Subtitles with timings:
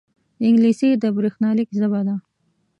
[0.47, 2.15] انګلیسي د بریښنالیک ژبه ده